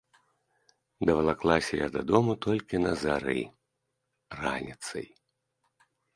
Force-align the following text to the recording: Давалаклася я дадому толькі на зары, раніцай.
Давалаклася 1.09 1.73
я 1.79 1.87
дадому 1.97 2.33
толькі 2.47 2.75
на 2.87 2.91
зары, 3.03 3.37
раніцай. 4.43 5.07